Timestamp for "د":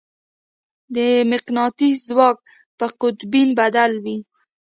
0.95-0.97